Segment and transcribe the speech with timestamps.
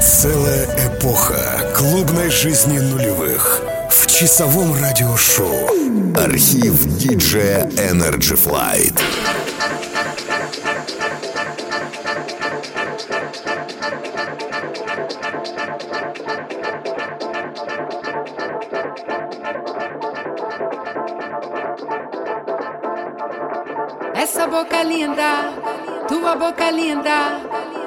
[0.00, 5.68] Целая эпоха клубной жизни нулевых в часовом радиошоу.
[6.16, 8.94] Архив диджея Energy Flight.
[24.14, 25.52] Essa boca linda,
[26.08, 27.40] tua boca linda,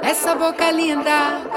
[0.03, 1.56] essa boca linda,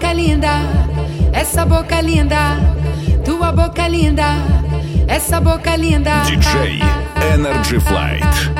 [0.00, 0.60] boca linda,
[1.30, 2.56] essa boca linda,
[3.22, 4.34] tua boca linda,
[5.06, 6.22] essa boca linda.
[6.22, 6.80] DJ
[7.34, 8.59] Energy Flight.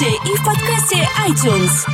[0.00, 1.89] ВКонтакте и в подкасте iTunes.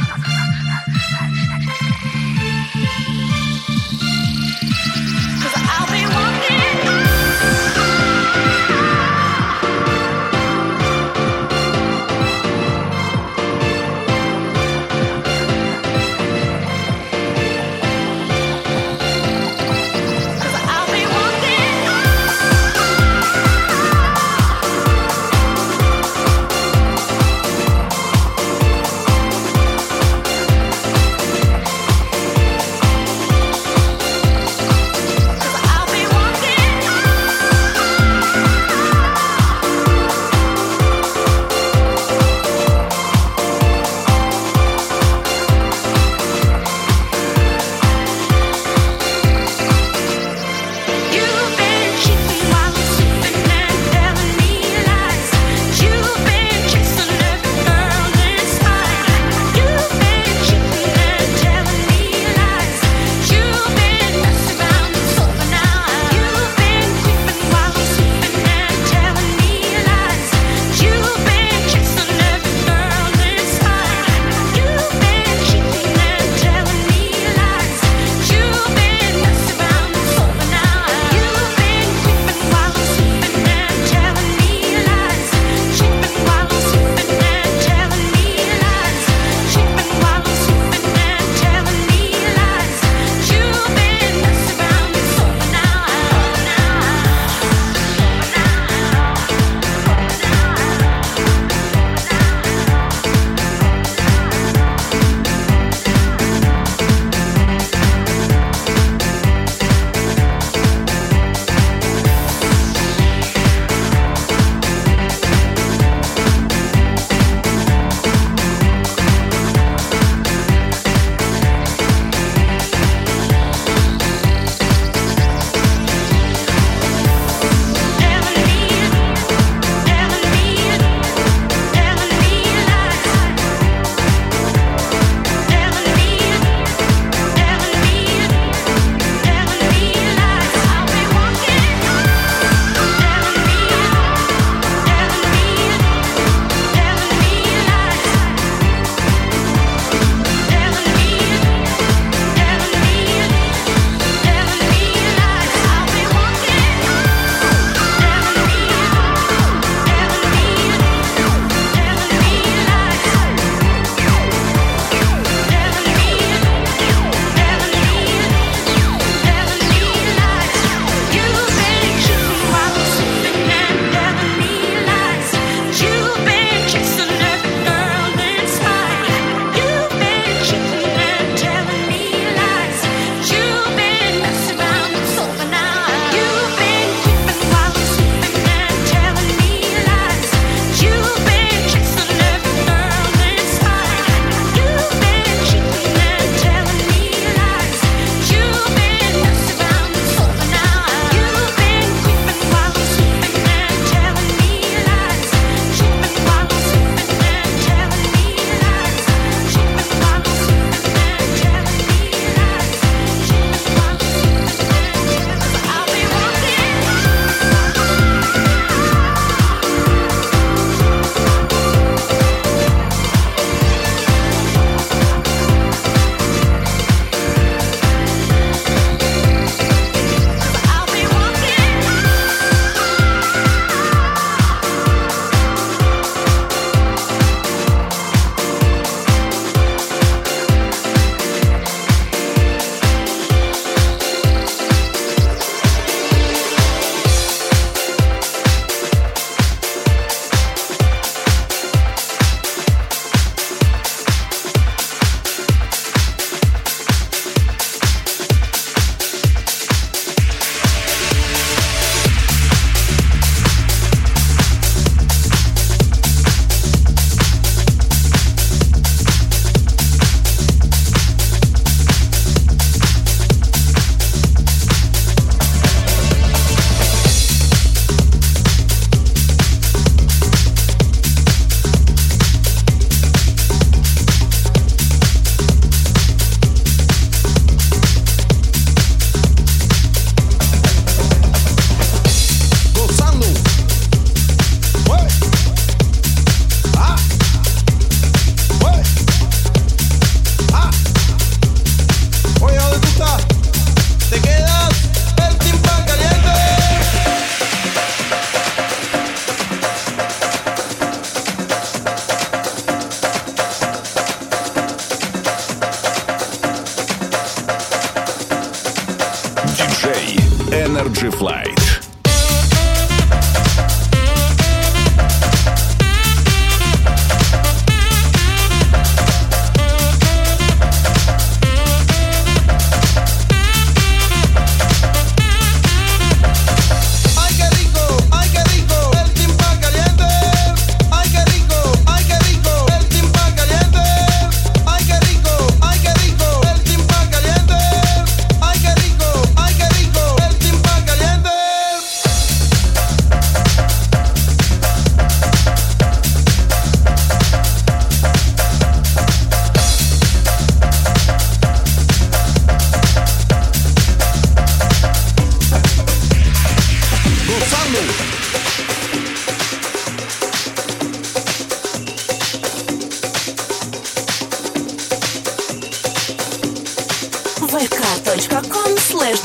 [379.06, 379.22] слэш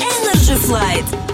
[0.00, 1.31] Energy Flight.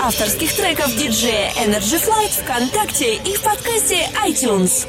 [0.00, 4.88] Авторских треков диджея Energy Flight ВКонтакте и в подкасте iTunes.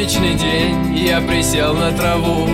[0.00, 2.48] Солнечный день, я присел на траву.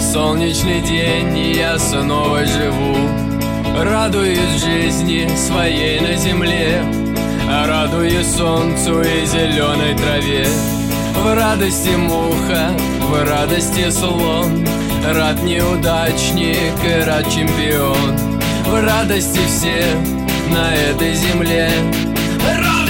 [0.00, 2.96] Солнечный день, я снова живу.
[3.78, 6.82] Радуюсь жизни своей на земле.
[7.66, 10.46] Радуюсь солнцу и зеленой траве.
[11.14, 14.66] В радости муха, в радости слон.
[15.14, 18.16] Рад неудачник и рад чемпион.
[18.64, 19.84] В радости все
[20.48, 21.70] на этой земле.
[22.40, 22.81] Рады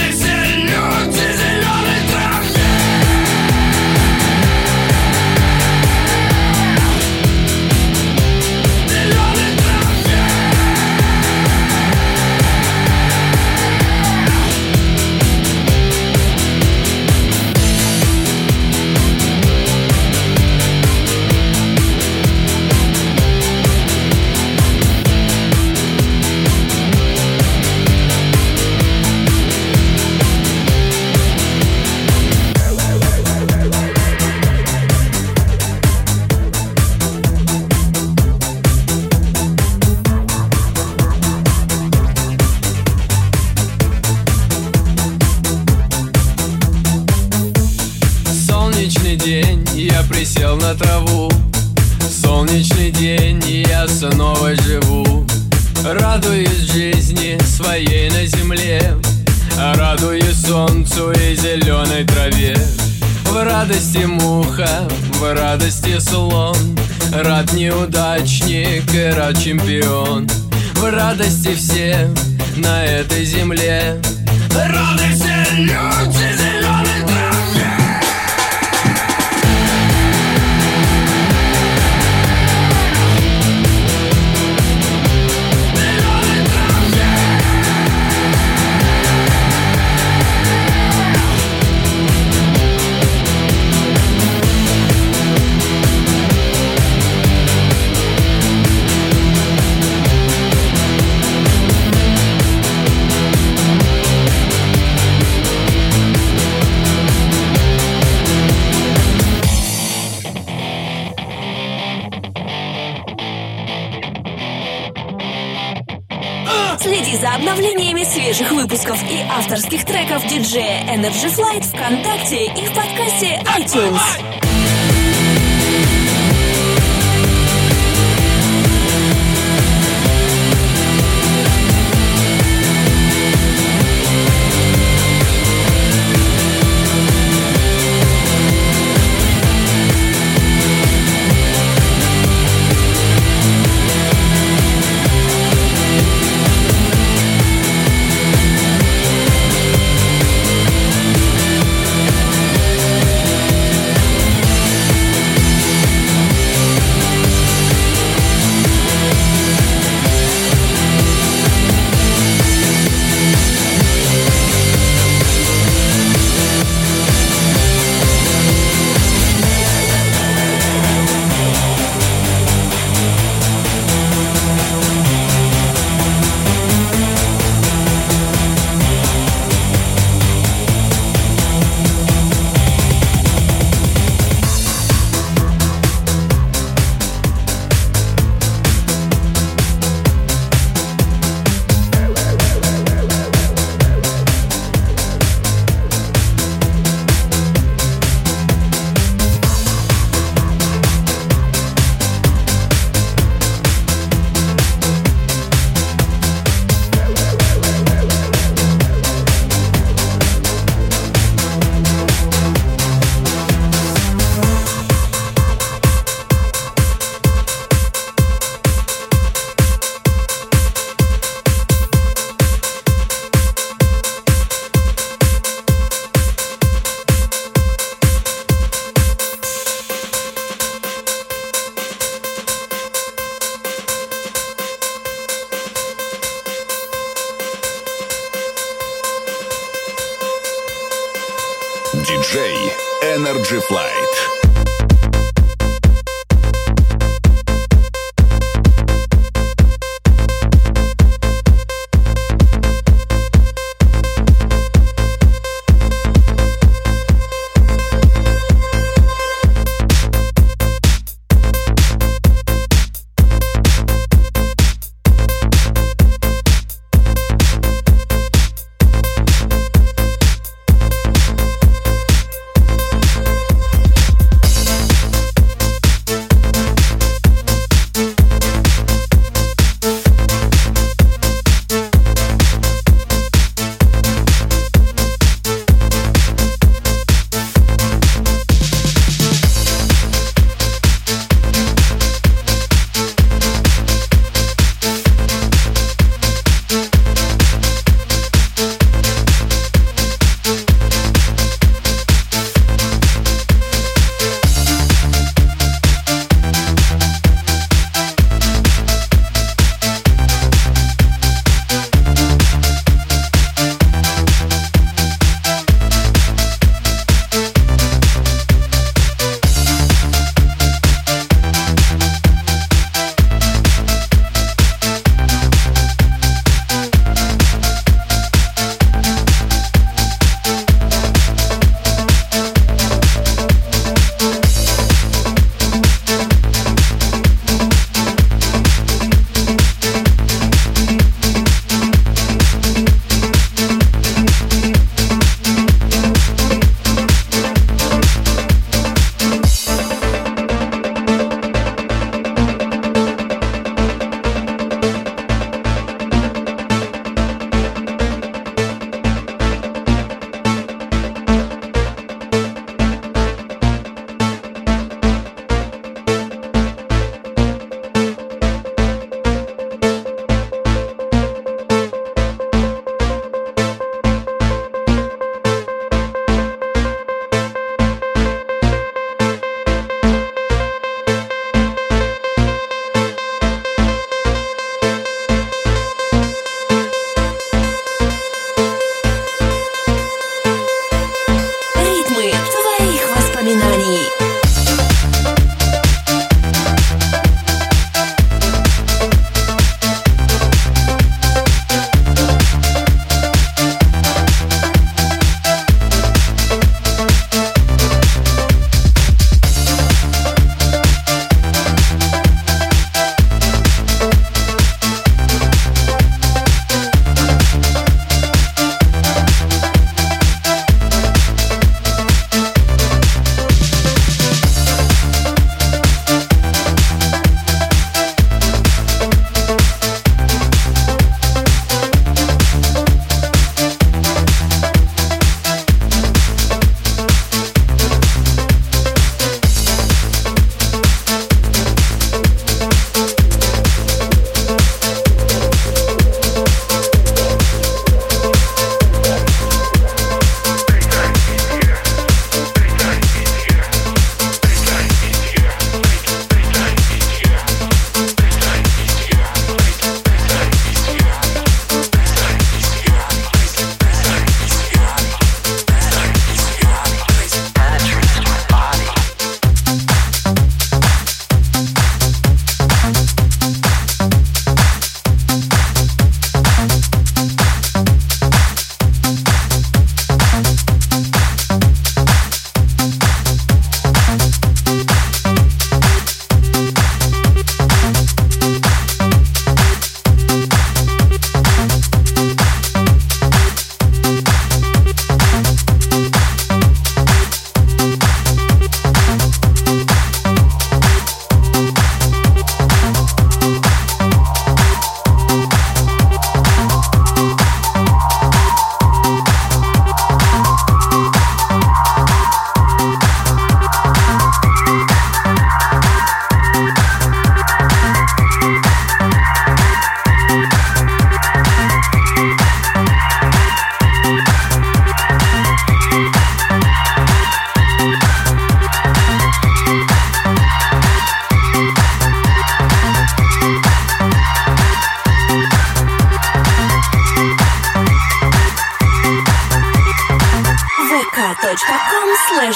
[120.13, 124.32] авторских треков диджея Energy Flight ВКонтакте и в подкасте iTunes.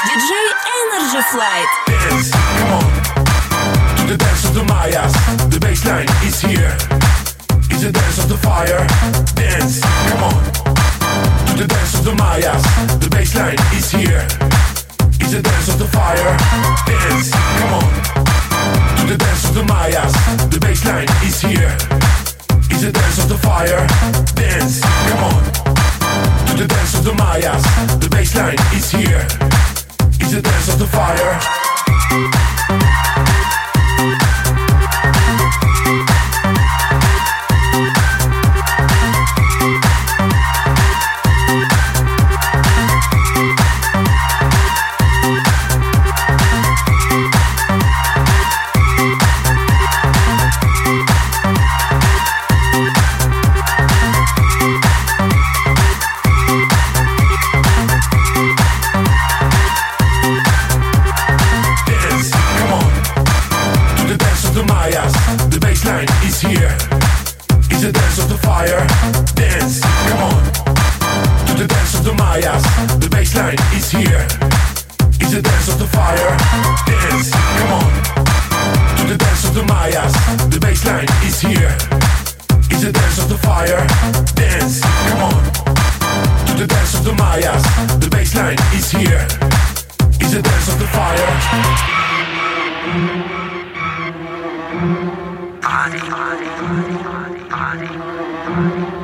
[0.06, 0.26] did you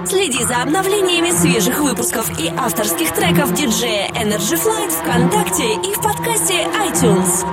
[0.05, 6.67] Следи за обновлениями свежих выпусков и авторских треков диджея Energy Flight ВКонтакте и в подкасте
[6.88, 7.43] iTunes.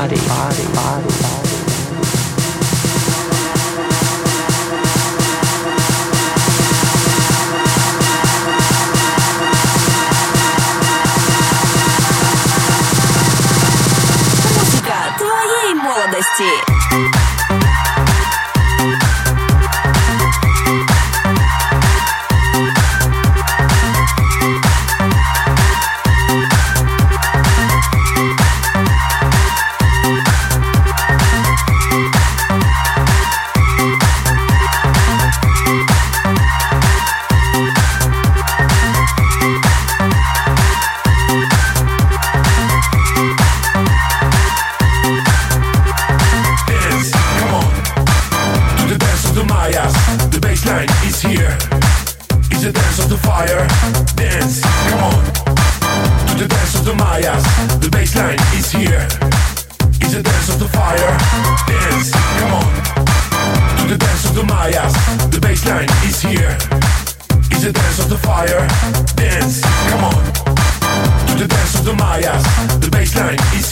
[0.00, 1.09] body, body, body.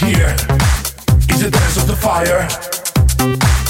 [0.09, 0.34] here
[1.28, 3.68] is a dance of the fire.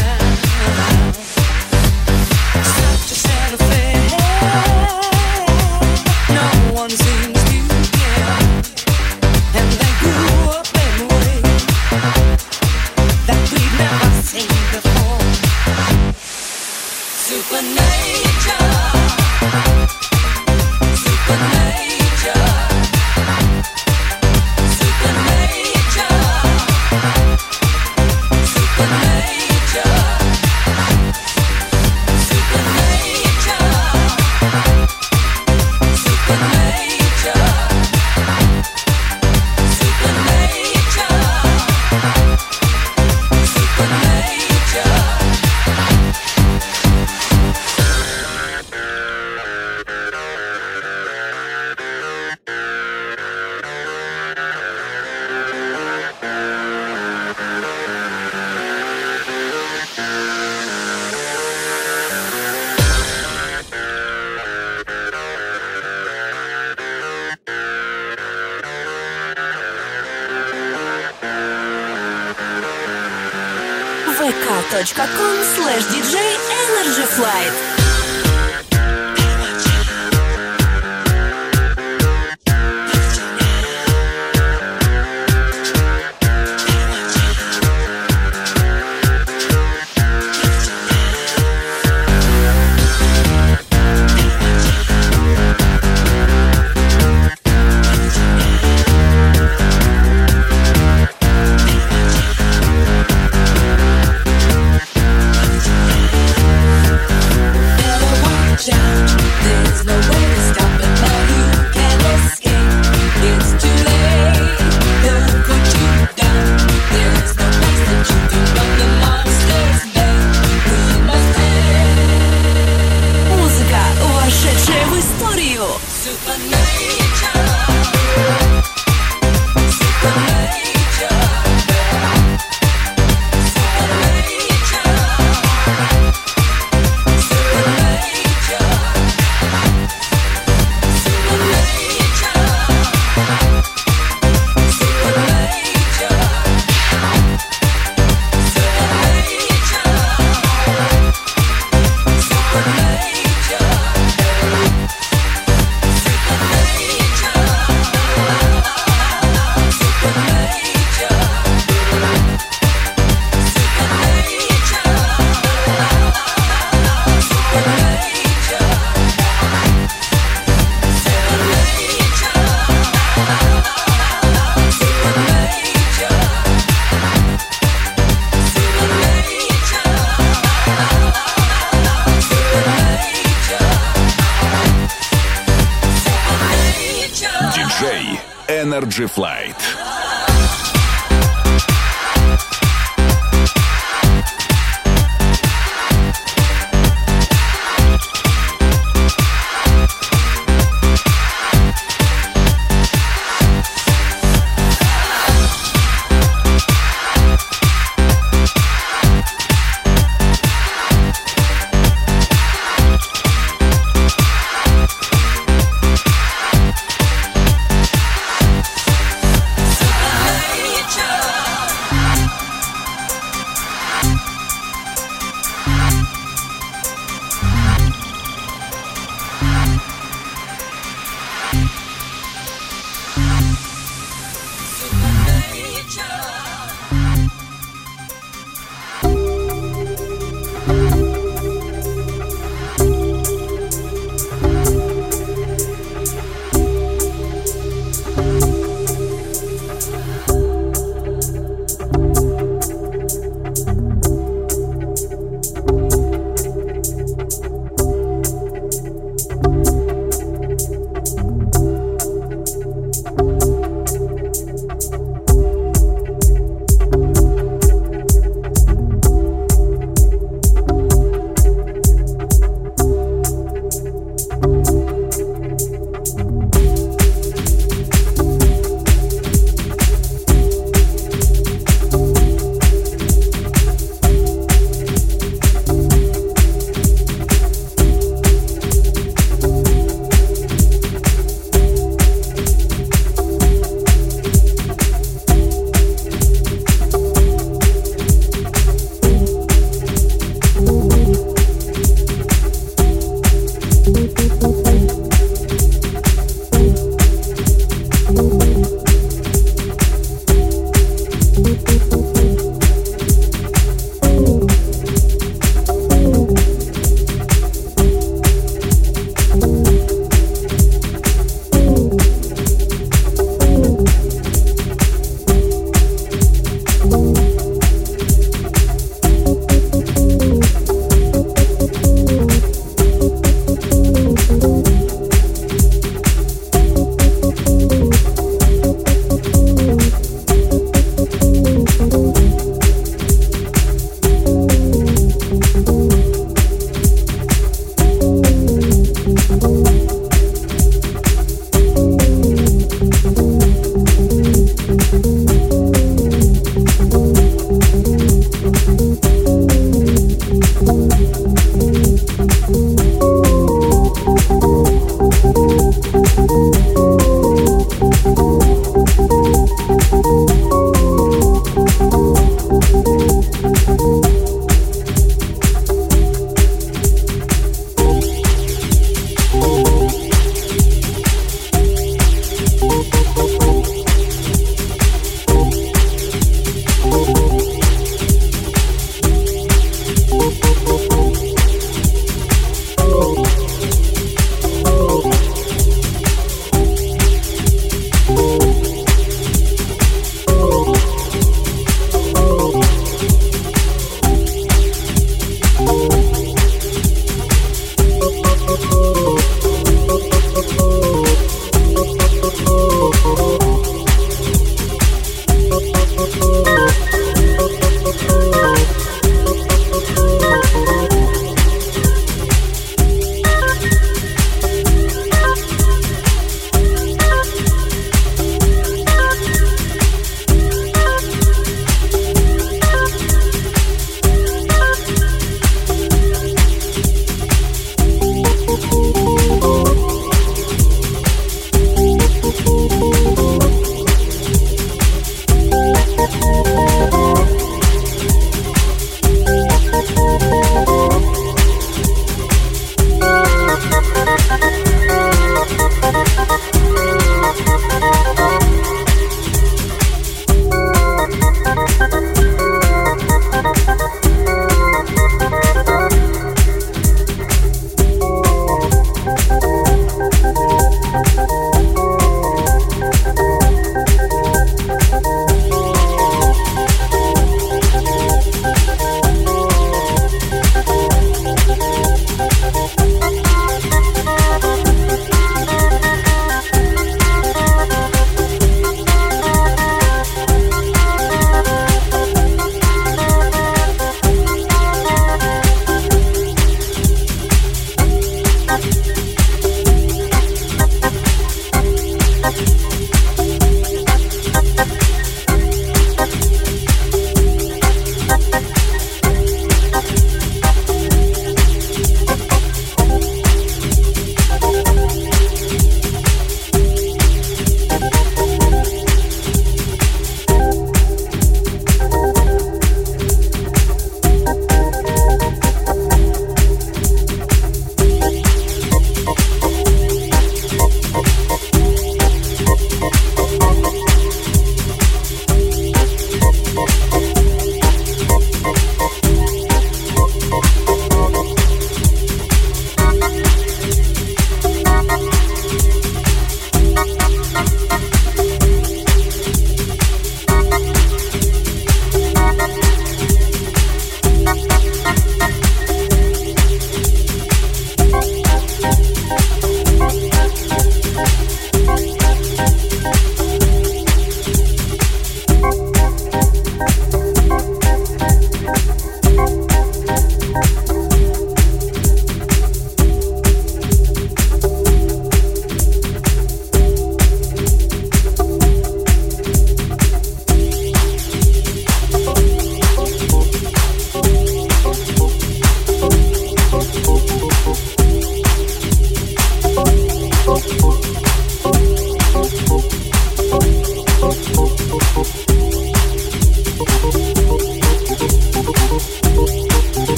[0.00, 0.89] yeah.